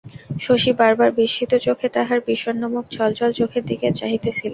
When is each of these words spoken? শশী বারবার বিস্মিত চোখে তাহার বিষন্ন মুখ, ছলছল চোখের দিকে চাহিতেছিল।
শশী 0.39 0.71
বারবার 0.73 1.09
বিস্মিত 1.17 1.51
চোখে 1.65 1.87
তাহার 1.89 2.19
বিষন্ন 2.27 2.61
মুখ, 2.73 2.85
ছলছল 2.91 3.29
চোখের 3.39 3.63
দিকে 3.65 3.87
চাহিতেছিল। 3.99 4.49